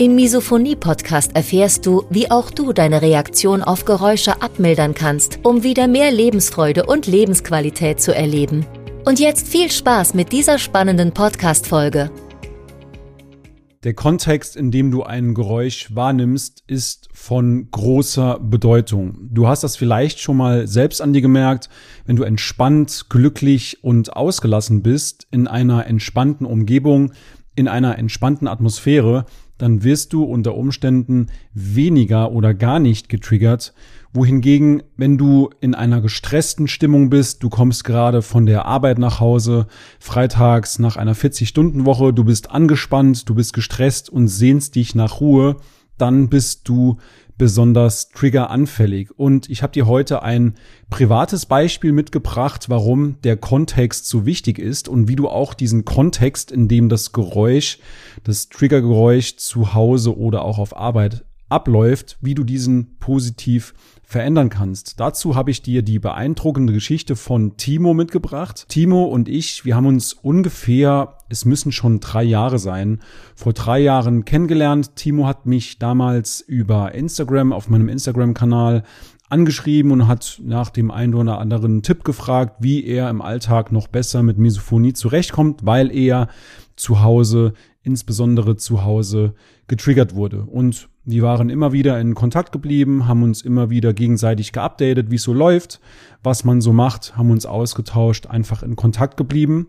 Im 0.00 0.14
Misophonie-Podcast 0.14 1.36
erfährst 1.36 1.84
du, 1.84 2.04
wie 2.08 2.30
auch 2.30 2.50
du 2.50 2.72
deine 2.72 3.02
Reaktion 3.02 3.62
auf 3.62 3.84
Geräusche 3.84 4.40
abmildern 4.40 4.94
kannst, 4.94 5.40
um 5.42 5.62
wieder 5.62 5.88
mehr 5.88 6.10
Lebensfreude 6.10 6.86
und 6.86 7.06
Lebensqualität 7.06 8.00
zu 8.00 8.14
erleben. 8.14 8.64
Und 9.04 9.20
jetzt 9.20 9.46
viel 9.46 9.70
Spaß 9.70 10.14
mit 10.14 10.32
dieser 10.32 10.58
spannenden 10.58 11.12
Podcast-Folge. 11.12 12.10
Der 13.84 13.92
Kontext, 13.92 14.56
in 14.56 14.70
dem 14.70 14.90
du 14.90 15.02
ein 15.02 15.34
Geräusch 15.34 15.94
wahrnimmst, 15.94 16.64
ist 16.66 17.10
von 17.12 17.70
großer 17.70 18.40
Bedeutung. 18.40 19.28
Du 19.30 19.48
hast 19.48 19.64
das 19.64 19.76
vielleicht 19.76 20.18
schon 20.18 20.38
mal 20.38 20.66
selbst 20.66 21.02
an 21.02 21.12
dir 21.12 21.20
gemerkt, 21.20 21.68
wenn 22.06 22.16
du 22.16 22.22
entspannt, 22.22 23.10
glücklich 23.10 23.84
und 23.84 24.16
ausgelassen 24.16 24.82
bist, 24.82 25.26
in 25.30 25.46
einer 25.46 25.86
entspannten 25.86 26.46
Umgebung, 26.46 27.12
in 27.54 27.68
einer 27.68 27.98
entspannten 27.98 28.48
Atmosphäre, 28.48 29.26
dann 29.60 29.84
wirst 29.84 30.12
du 30.12 30.24
unter 30.24 30.54
Umständen 30.54 31.26
weniger 31.52 32.32
oder 32.32 32.54
gar 32.54 32.78
nicht 32.78 33.08
getriggert. 33.08 33.74
Wohingegen, 34.12 34.82
wenn 34.96 35.18
du 35.18 35.50
in 35.60 35.74
einer 35.74 36.00
gestressten 36.00 36.66
Stimmung 36.66 37.10
bist, 37.10 37.42
du 37.42 37.48
kommst 37.48 37.84
gerade 37.84 38.22
von 38.22 38.46
der 38.46 38.64
Arbeit 38.64 38.98
nach 38.98 39.20
Hause, 39.20 39.66
freitags 40.00 40.78
nach 40.78 40.96
einer 40.96 41.14
40-Stunden-Woche, 41.14 42.12
du 42.12 42.24
bist 42.24 42.50
angespannt, 42.50 43.28
du 43.28 43.34
bist 43.34 43.52
gestresst 43.52 44.10
und 44.10 44.28
sehnst 44.28 44.74
dich 44.74 44.94
nach 44.94 45.20
Ruhe, 45.20 45.56
dann 45.96 46.28
bist 46.28 46.68
du 46.68 46.96
besonders 47.40 48.10
triggeranfällig. 48.10 49.18
Und 49.18 49.48
ich 49.48 49.62
habe 49.62 49.72
dir 49.72 49.86
heute 49.86 50.22
ein 50.22 50.56
privates 50.90 51.46
Beispiel 51.46 51.90
mitgebracht, 51.90 52.68
warum 52.68 53.16
der 53.22 53.38
Kontext 53.38 54.06
so 54.06 54.26
wichtig 54.26 54.58
ist 54.58 54.90
und 54.90 55.08
wie 55.08 55.16
du 55.16 55.26
auch 55.26 55.54
diesen 55.54 55.86
Kontext, 55.86 56.52
in 56.52 56.68
dem 56.68 56.90
das 56.90 57.12
Geräusch, 57.12 57.78
das 58.24 58.50
Triggergeräusch 58.50 59.36
zu 59.36 59.72
Hause 59.72 60.18
oder 60.18 60.44
auch 60.44 60.58
auf 60.58 60.76
Arbeit 60.76 61.24
abläuft, 61.50 62.18
wie 62.20 62.34
du 62.34 62.44
diesen 62.44 62.96
positiv 62.98 63.74
verändern 64.02 64.48
kannst. 64.48 64.98
Dazu 64.98 65.36
habe 65.36 65.50
ich 65.50 65.62
dir 65.62 65.82
die 65.82 65.98
beeindruckende 65.98 66.72
Geschichte 66.72 67.14
von 67.14 67.56
Timo 67.56 67.94
mitgebracht. 67.94 68.66
Timo 68.68 69.04
und 69.04 69.28
ich, 69.28 69.64
wir 69.64 69.76
haben 69.76 69.86
uns 69.86 70.14
ungefähr, 70.14 71.16
es 71.28 71.44
müssen 71.44 71.70
schon 71.70 72.00
drei 72.00 72.24
Jahre 72.24 72.58
sein, 72.58 73.00
vor 73.36 73.52
drei 73.52 73.78
Jahren 73.78 74.24
kennengelernt. 74.24 74.96
Timo 74.96 75.26
hat 75.26 75.46
mich 75.46 75.78
damals 75.78 76.40
über 76.40 76.92
Instagram 76.92 77.52
auf 77.52 77.68
meinem 77.68 77.88
Instagram-Kanal 77.88 78.82
angeschrieben 79.28 79.92
und 79.92 80.08
hat 80.08 80.40
nach 80.44 80.70
dem 80.70 80.90
einen 80.90 81.14
oder 81.14 81.38
anderen 81.38 81.82
Tipp 81.82 82.04
gefragt, 82.04 82.56
wie 82.58 82.84
er 82.84 83.08
im 83.08 83.22
Alltag 83.22 83.70
noch 83.70 83.86
besser 83.86 84.22
mit 84.22 84.38
Misophonie 84.38 84.92
zurechtkommt, 84.92 85.64
weil 85.64 85.94
er 85.94 86.28
zu 86.74 87.00
Hause, 87.02 87.54
insbesondere 87.82 88.56
zu 88.56 88.82
Hause, 88.84 89.34
getriggert 89.68 90.16
wurde. 90.16 90.42
Und 90.42 90.89
die 91.04 91.22
waren 91.22 91.48
immer 91.48 91.72
wieder 91.72 91.98
in 91.98 92.14
Kontakt 92.14 92.52
geblieben, 92.52 93.08
haben 93.08 93.22
uns 93.22 93.42
immer 93.42 93.70
wieder 93.70 93.92
gegenseitig 93.92 94.52
geupdatet, 94.52 95.10
wie 95.10 95.16
es 95.16 95.22
so 95.22 95.32
läuft, 95.32 95.80
was 96.22 96.44
man 96.44 96.60
so 96.60 96.72
macht, 96.72 97.16
haben 97.16 97.30
uns 97.30 97.46
ausgetauscht, 97.46 98.26
einfach 98.26 98.62
in 98.62 98.76
Kontakt 98.76 99.16
geblieben. 99.16 99.68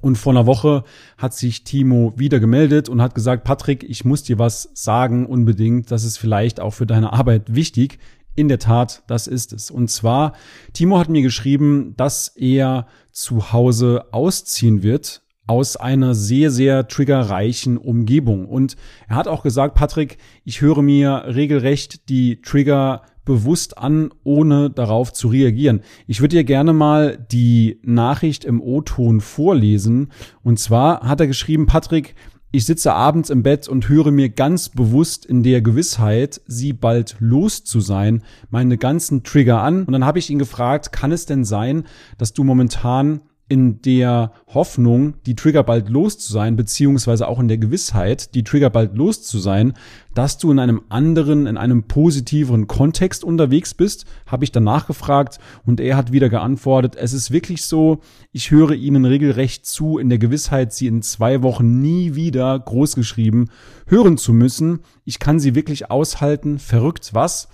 Und 0.00 0.16
vor 0.16 0.32
einer 0.32 0.46
Woche 0.46 0.84
hat 1.18 1.34
sich 1.34 1.62
Timo 1.64 2.14
wieder 2.16 2.40
gemeldet 2.40 2.88
und 2.88 3.02
hat 3.02 3.14
gesagt, 3.14 3.44
Patrick, 3.44 3.84
ich 3.84 4.04
muss 4.04 4.22
dir 4.22 4.38
was 4.38 4.70
sagen 4.72 5.26
unbedingt. 5.26 5.90
Das 5.90 6.04
ist 6.04 6.16
vielleicht 6.16 6.58
auch 6.58 6.72
für 6.72 6.86
deine 6.86 7.12
Arbeit 7.12 7.54
wichtig. 7.54 7.98
In 8.34 8.48
der 8.48 8.58
Tat, 8.58 9.02
das 9.08 9.26
ist 9.26 9.52
es. 9.52 9.70
Und 9.70 9.90
zwar, 9.90 10.32
Timo 10.72 10.98
hat 10.98 11.10
mir 11.10 11.20
geschrieben, 11.20 11.94
dass 11.96 12.28
er 12.28 12.86
zu 13.12 13.52
Hause 13.52 14.06
ausziehen 14.12 14.82
wird 14.82 15.22
aus 15.50 15.76
einer 15.76 16.14
sehr, 16.14 16.52
sehr 16.52 16.86
triggerreichen 16.86 17.76
Umgebung. 17.76 18.46
Und 18.46 18.76
er 19.08 19.16
hat 19.16 19.26
auch 19.26 19.42
gesagt, 19.42 19.74
Patrick, 19.74 20.16
ich 20.44 20.60
höre 20.60 20.80
mir 20.80 21.24
regelrecht 21.26 22.08
die 22.08 22.40
Trigger 22.40 23.02
bewusst 23.24 23.76
an, 23.76 24.10
ohne 24.22 24.70
darauf 24.70 25.12
zu 25.12 25.26
reagieren. 25.26 25.80
Ich 26.06 26.20
würde 26.20 26.36
dir 26.36 26.44
gerne 26.44 26.72
mal 26.72 27.18
die 27.32 27.80
Nachricht 27.82 28.44
im 28.44 28.60
O-Ton 28.60 29.20
vorlesen. 29.20 30.12
Und 30.44 30.60
zwar 30.60 31.00
hat 31.00 31.20
er 31.20 31.26
geschrieben, 31.26 31.66
Patrick, 31.66 32.14
ich 32.52 32.64
sitze 32.64 32.92
abends 32.92 33.28
im 33.28 33.42
Bett 33.42 33.66
und 33.66 33.88
höre 33.88 34.12
mir 34.12 34.28
ganz 34.28 34.68
bewusst 34.68 35.26
in 35.26 35.42
der 35.42 35.62
Gewissheit, 35.62 36.40
sie 36.46 36.72
bald 36.72 37.16
los 37.18 37.64
zu 37.64 37.80
sein, 37.80 38.22
meine 38.50 38.78
ganzen 38.78 39.24
Trigger 39.24 39.62
an. 39.62 39.82
Und 39.82 39.92
dann 39.94 40.04
habe 40.04 40.20
ich 40.20 40.30
ihn 40.30 40.38
gefragt, 40.38 40.92
kann 40.92 41.10
es 41.10 41.26
denn 41.26 41.44
sein, 41.44 41.88
dass 42.18 42.34
du 42.34 42.44
momentan 42.44 43.22
in 43.50 43.82
der 43.82 44.30
Hoffnung, 44.46 45.14
die 45.26 45.34
Trigger 45.34 45.64
bald 45.64 45.88
los 45.88 46.18
zu 46.18 46.32
sein, 46.32 46.54
beziehungsweise 46.54 47.26
auch 47.26 47.40
in 47.40 47.48
der 47.48 47.58
Gewissheit, 47.58 48.36
die 48.36 48.44
Trigger 48.44 48.70
bald 48.70 48.96
los 48.96 49.24
zu 49.24 49.40
sein, 49.40 49.72
dass 50.14 50.38
du 50.38 50.52
in 50.52 50.60
einem 50.60 50.82
anderen, 50.88 51.48
in 51.48 51.56
einem 51.56 51.82
positiveren 51.82 52.68
Kontext 52.68 53.24
unterwegs 53.24 53.74
bist, 53.74 54.04
habe 54.26 54.44
ich 54.44 54.52
danach 54.52 54.86
gefragt 54.86 55.40
und 55.66 55.80
er 55.80 55.96
hat 55.96 56.12
wieder 56.12 56.28
geantwortet, 56.28 56.94
es 56.94 57.12
ist 57.12 57.32
wirklich 57.32 57.64
so, 57.64 57.98
ich 58.30 58.52
höre 58.52 58.70
ihnen 58.70 59.04
regelrecht 59.04 59.66
zu, 59.66 59.98
in 59.98 60.08
der 60.08 60.18
Gewissheit, 60.18 60.72
sie 60.72 60.86
in 60.86 61.02
zwei 61.02 61.42
Wochen 61.42 61.80
nie 61.80 62.14
wieder 62.14 62.56
großgeschrieben 62.56 63.50
hören 63.88 64.16
zu 64.16 64.32
müssen. 64.32 64.78
Ich 65.04 65.18
kann 65.18 65.40
sie 65.40 65.56
wirklich 65.56 65.90
aushalten. 65.90 66.60
Verrückt 66.60 67.14
was? 67.14 67.48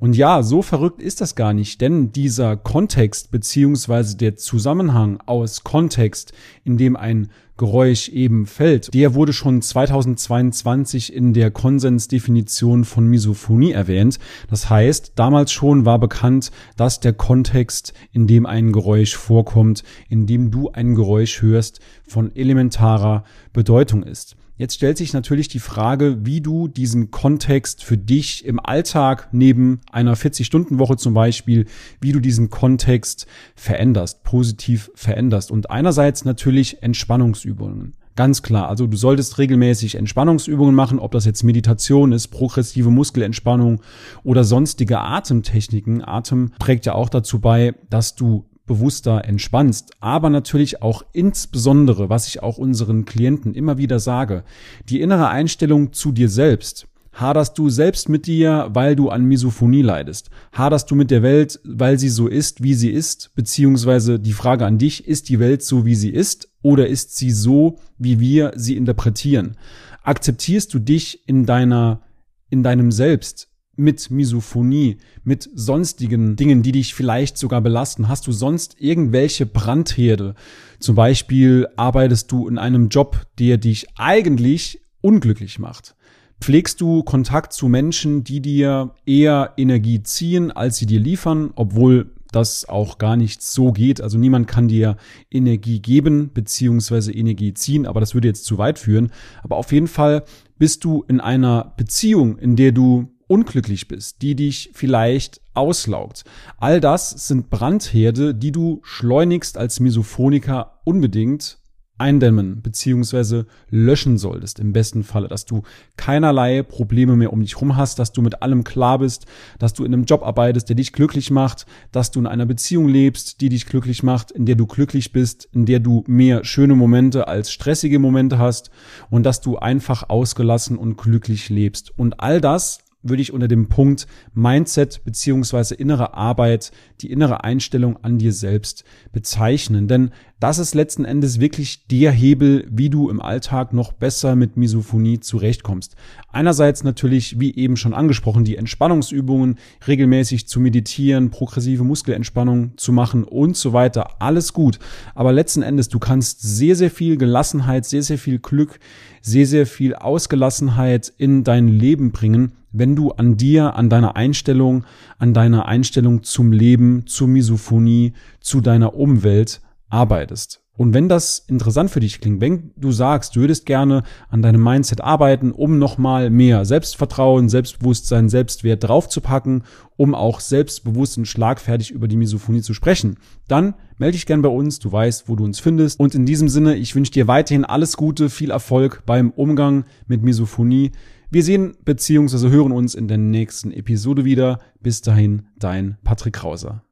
Und 0.00 0.16
ja, 0.16 0.42
so 0.42 0.62
verrückt 0.62 1.02
ist 1.02 1.20
das 1.20 1.34
gar 1.34 1.52
nicht, 1.52 1.82
denn 1.82 2.10
dieser 2.10 2.56
Kontext 2.56 3.30
beziehungsweise 3.30 4.16
der 4.16 4.34
Zusammenhang 4.34 5.18
aus 5.26 5.62
Kontext, 5.62 6.32
in 6.64 6.78
dem 6.78 6.96
ein 6.96 7.28
Geräusch 7.58 8.08
eben 8.08 8.46
fällt, 8.46 8.94
der 8.94 9.12
wurde 9.12 9.34
schon 9.34 9.60
2022 9.60 11.12
in 11.12 11.34
der 11.34 11.50
Konsensdefinition 11.50 12.86
von 12.86 13.08
Misophonie 13.08 13.72
erwähnt. 13.72 14.18
Das 14.48 14.70
heißt, 14.70 15.12
damals 15.16 15.52
schon 15.52 15.84
war 15.84 15.98
bekannt, 15.98 16.50
dass 16.78 17.00
der 17.00 17.12
Kontext, 17.12 17.92
in 18.10 18.26
dem 18.26 18.46
ein 18.46 18.72
Geräusch 18.72 19.14
vorkommt, 19.14 19.84
in 20.08 20.26
dem 20.26 20.50
du 20.50 20.70
ein 20.70 20.94
Geräusch 20.94 21.42
hörst, 21.42 21.80
von 22.08 22.34
elementarer 22.34 23.24
Bedeutung 23.52 24.02
ist. 24.02 24.36
Jetzt 24.60 24.74
stellt 24.74 24.98
sich 24.98 25.14
natürlich 25.14 25.48
die 25.48 25.58
Frage, 25.58 26.18
wie 26.26 26.42
du 26.42 26.68
diesen 26.68 27.10
Kontext 27.10 27.82
für 27.82 27.96
dich 27.96 28.44
im 28.44 28.60
Alltag 28.60 29.30
neben 29.32 29.80
einer 29.90 30.14
40-Stunden-Woche 30.14 30.98
zum 30.98 31.14
Beispiel, 31.14 31.64
wie 32.02 32.12
du 32.12 32.20
diesen 32.20 32.50
Kontext 32.50 33.26
veränderst, 33.54 34.22
positiv 34.22 34.90
veränderst. 34.94 35.50
Und 35.50 35.70
einerseits 35.70 36.26
natürlich 36.26 36.82
Entspannungsübungen. 36.82 37.94
Ganz 38.16 38.42
klar. 38.42 38.68
Also 38.68 38.86
du 38.86 38.98
solltest 38.98 39.38
regelmäßig 39.38 39.94
Entspannungsübungen 39.94 40.74
machen, 40.74 40.98
ob 40.98 41.12
das 41.12 41.24
jetzt 41.24 41.42
Meditation 41.42 42.12
ist, 42.12 42.28
progressive 42.28 42.90
Muskelentspannung 42.90 43.80
oder 44.24 44.44
sonstige 44.44 44.98
Atemtechniken. 44.98 46.06
Atem 46.06 46.52
trägt 46.58 46.84
ja 46.84 46.92
auch 46.92 47.08
dazu 47.08 47.40
bei, 47.40 47.74
dass 47.88 48.14
du 48.14 48.44
bewusster 48.70 49.24
entspannst. 49.24 49.90
Aber 49.98 50.30
natürlich 50.30 50.80
auch 50.80 51.02
insbesondere, 51.12 52.08
was 52.08 52.28
ich 52.28 52.40
auch 52.40 52.56
unseren 52.56 53.04
Klienten 53.04 53.52
immer 53.52 53.78
wieder 53.78 53.98
sage, 53.98 54.44
die 54.88 55.00
innere 55.00 55.28
Einstellung 55.28 55.92
zu 55.92 56.12
dir 56.12 56.28
selbst. 56.28 56.86
Haderst 57.12 57.58
du 57.58 57.68
selbst 57.68 58.08
mit 58.08 58.28
dir, 58.28 58.68
weil 58.72 58.94
du 58.94 59.08
an 59.08 59.24
Misophonie 59.24 59.82
leidest? 59.82 60.30
Haderst 60.52 60.88
du 60.88 60.94
mit 60.94 61.10
der 61.10 61.24
Welt, 61.24 61.58
weil 61.64 61.98
sie 61.98 62.08
so 62.08 62.28
ist, 62.28 62.62
wie 62.62 62.74
sie 62.74 62.90
ist? 62.90 63.32
Beziehungsweise 63.34 64.20
die 64.20 64.32
Frage 64.32 64.64
an 64.64 64.78
dich, 64.78 65.08
ist 65.08 65.28
die 65.28 65.40
Welt 65.40 65.64
so, 65.64 65.84
wie 65.84 65.96
sie 65.96 66.10
ist? 66.10 66.48
Oder 66.62 66.86
ist 66.86 67.16
sie 67.16 67.32
so, 67.32 67.76
wie 67.98 68.20
wir 68.20 68.52
sie 68.54 68.76
interpretieren? 68.76 69.56
Akzeptierst 70.04 70.72
du 70.72 70.78
dich 70.78 71.28
in 71.28 71.44
deiner, 71.44 72.02
in 72.50 72.62
deinem 72.62 72.92
Selbst? 72.92 73.49
Mit 73.80 74.10
Misophonie, 74.10 74.98
mit 75.24 75.48
sonstigen 75.54 76.36
Dingen, 76.36 76.62
die 76.62 76.72
dich 76.72 76.94
vielleicht 76.94 77.36
sogar 77.38 77.60
belasten? 77.60 78.08
Hast 78.08 78.26
du 78.26 78.32
sonst 78.32 78.76
irgendwelche 78.78 79.46
Brandherde? 79.46 80.34
Zum 80.78 80.94
Beispiel 80.94 81.66
arbeitest 81.76 82.30
du 82.30 82.46
in 82.46 82.58
einem 82.58 82.88
Job, 82.88 83.26
der 83.38 83.58
dich 83.58 83.86
eigentlich 83.96 84.80
unglücklich 85.00 85.58
macht. 85.58 85.96
Pflegst 86.40 86.80
du 86.80 87.02
Kontakt 87.02 87.52
zu 87.52 87.68
Menschen, 87.68 88.24
die 88.24 88.40
dir 88.40 88.94
eher 89.04 89.54
Energie 89.56 90.02
ziehen, 90.02 90.50
als 90.50 90.76
sie 90.76 90.86
dir 90.86 91.00
liefern, 91.00 91.50
obwohl 91.54 92.12
das 92.32 92.68
auch 92.68 92.98
gar 92.98 93.16
nicht 93.16 93.42
so 93.42 93.72
geht. 93.72 94.00
Also 94.00 94.16
niemand 94.16 94.46
kann 94.46 94.68
dir 94.68 94.96
Energie 95.30 95.80
geben 95.80 96.30
beziehungsweise 96.32 97.12
Energie 97.12 97.54
ziehen, 97.54 97.86
aber 97.86 97.98
das 98.00 98.14
würde 98.14 98.28
jetzt 98.28 98.44
zu 98.44 98.56
weit 98.56 98.78
führen. 98.78 99.10
Aber 99.42 99.56
auf 99.56 99.72
jeden 99.72 99.88
Fall 99.88 100.24
Bist 100.60 100.84
du 100.84 101.02
in 101.08 101.20
einer 101.20 101.72
Beziehung, 101.78 102.36
in 102.36 102.54
der 102.54 102.72
du 102.72 103.08
unglücklich 103.30 103.86
bist, 103.86 104.22
die 104.22 104.34
dich 104.34 104.70
vielleicht 104.72 105.40
auslaugt. 105.54 106.24
All 106.58 106.80
das 106.80 107.10
sind 107.28 107.48
Brandherde, 107.48 108.34
die 108.34 108.50
du 108.50 108.80
schleunigst 108.82 109.56
als 109.56 109.78
Misophoniker 109.78 110.80
unbedingt 110.84 111.60
eindämmen 111.96 112.62
beziehungsweise 112.62 113.46
löschen 113.68 114.16
solltest 114.16 114.58
im 114.58 114.72
besten 114.72 115.04
Falle, 115.04 115.28
dass 115.28 115.44
du 115.44 115.62
keinerlei 115.96 116.62
Probleme 116.62 117.14
mehr 117.14 117.32
um 117.32 117.42
dich 117.42 117.60
rum 117.60 117.76
hast, 117.76 117.98
dass 117.98 118.12
du 118.12 118.22
mit 118.22 118.42
allem 118.42 118.64
klar 118.64 118.98
bist, 118.98 119.26
dass 119.58 119.74
du 119.74 119.84
in 119.84 119.92
einem 119.92 120.06
Job 120.06 120.22
arbeitest, 120.22 120.68
der 120.68 120.76
dich 120.76 120.92
glücklich 120.92 121.30
macht, 121.30 121.66
dass 121.92 122.10
du 122.10 122.18
in 122.18 122.26
einer 122.26 122.46
Beziehung 122.46 122.88
lebst, 122.88 123.42
die 123.42 123.50
dich 123.50 123.66
glücklich 123.66 124.02
macht, 124.02 124.30
in 124.30 124.46
der 124.46 124.56
du 124.56 124.66
glücklich 124.66 125.12
bist, 125.12 125.48
in 125.52 125.66
der 125.66 125.78
du 125.78 126.02
mehr 126.06 126.42
schöne 126.42 126.74
Momente 126.74 127.28
als 127.28 127.52
stressige 127.52 127.98
Momente 127.98 128.38
hast 128.38 128.70
und 129.10 129.24
dass 129.24 129.42
du 129.42 129.58
einfach 129.58 130.08
ausgelassen 130.08 130.78
und 130.78 130.96
glücklich 130.96 131.50
lebst. 131.50 131.96
Und 131.98 132.18
all 132.18 132.40
das 132.40 132.78
würde 133.02 133.22
ich 133.22 133.32
unter 133.32 133.48
dem 133.48 133.68
Punkt 133.68 134.06
Mindset 134.34 135.04
beziehungsweise 135.04 135.74
innere 135.74 136.14
Arbeit, 136.14 136.70
die 137.00 137.10
innere 137.10 137.44
Einstellung 137.44 137.96
an 138.02 138.18
dir 138.18 138.32
selbst 138.32 138.84
bezeichnen. 139.12 139.88
Denn 139.88 140.10
das 140.38 140.58
ist 140.58 140.74
letzten 140.74 141.04
Endes 141.04 141.38
wirklich 141.38 141.86
der 141.86 142.12
Hebel, 142.12 142.66
wie 142.70 142.88
du 142.88 143.10
im 143.10 143.20
Alltag 143.20 143.74
noch 143.74 143.92
besser 143.92 144.36
mit 144.36 144.56
Misophonie 144.56 145.20
zurechtkommst. 145.20 145.96
Einerseits 146.32 146.82
natürlich, 146.82 147.38
wie 147.38 147.54
eben 147.54 147.76
schon 147.76 147.92
angesprochen, 147.92 148.44
die 148.44 148.56
Entspannungsübungen, 148.56 149.58
regelmäßig 149.86 150.48
zu 150.48 150.60
meditieren, 150.60 151.30
progressive 151.30 151.84
Muskelentspannung 151.84 152.72
zu 152.76 152.92
machen 152.92 153.24
und 153.24 153.56
so 153.56 153.74
weiter. 153.74 154.22
Alles 154.22 154.54
gut. 154.54 154.78
Aber 155.14 155.32
letzten 155.32 155.62
Endes, 155.62 155.88
du 155.88 155.98
kannst 155.98 156.40
sehr, 156.40 156.74
sehr 156.74 156.90
viel 156.90 157.18
Gelassenheit, 157.18 157.84
sehr, 157.84 158.02
sehr 158.02 158.18
viel 158.18 158.38
Glück, 158.38 158.78
sehr, 159.20 159.46
sehr 159.46 159.66
viel 159.66 159.94
Ausgelassenheit 159.94 161.12
in 161.18 161.44
dein 161.44 161.68
Leben 161.68 162.12
bringen, 162.12 162.52
wenn 162.72 162.96
du 162.96 163.12
an 163.12 163.36
dir, 163.36 163.74
an 163.76 163.88
deiner 163.88 164.16
Einstellung, 164.16 164.84
an 165.18 165.34
deiner 165.34 165.66
Einstellung 165.66 166.22
zum 166.22 166.52
Leben, 166.52 167.06
zur 167.06 167.28
Misophonie, 167.28 168.12
zu 168.40 168.60
deiner 168.60 168.94
Umwelt 168.94 169.60
arbeitest. 169.88 170.62
Und 170.80 170.94
wenn 170.94 171.10
das 171.10 171.44
interessant 171.46 171.90
für 171.90 172.00
dich 172.00 172.22
klingt, 172.22 172.40
wenn 172.40 172.70
du 172.74 172.90
sagst, 172.90 173.36
du 173.36 173.40
würdest 173.40 173.66
gerne 173.66 174.02
an 174.30 174.40
deinem 174.40 174.64
Mindset 174.64 175.02
arbeiten, 175.02 175.52
um 175.52 175.78
nochmal 175.78 176.30
mehr 176.30 176.64
Selbstvertrauen, 176.64 177.50
Selbstbewusstsein, 177.50 178.30
Selbstwert 178.30 178.84
draufzupacken, 178.84 179.64
um 179.98 180.14
auch 180.14 180.40
selbstbewusst 180.40 181.18
und 181.18 181.26
schlagfertig 181.26 181.90
über 181.90 182.08
die 182.08 182.16
Misophonie 182.16 182.62
zu 182.62 182.72
sprechen, 182.72 183.18
dann 183.46 183.74
melde 183.98 184.12
dich 184.12 184.24
gern 184.24 184.40
bei 184.40 184.48
uns, 184.48 184.78
du 184.78 184.90
weißt, 184.90 185.28
wo 185.28 185.36
du 185.36 185.44
uns 185.44 185.60
findest. 185.60 186.00
Und 186.00 186.14
in 186.14 186.24
diesem 186.24 186.48
Sinne, 186.48 186.76
ich 186.76 186.94
wünsche 186.94 187.12
dir 187.12 187.28
weiterhin 187.28 187.66
alles 187.66 187.98
Gute, 187.98 188.30
viel 188.30 188.50
Erfolg 188.50 189.02
beim 189.04 189.32
Umgang 189.32 189.84
mit 190.06 190.22
Misophonie. 190.22 190.92
Wir 191.32 191.44
sehen 191.44 191.76
bzw. 191.84 192.48
hören 192.48 192.72
uns 192.72 192.96
in 192.96 193.06
der 193.06 193.18
nächsten 193.18 193.70
Episode 193.70 194.24
wieder. 194.24 194.58
Bis 194.80 195.00
dahin, 195.00 195.46
dein 195.56 195.96
Patrick 196.02 196.34
Krauser. 196.34 196.82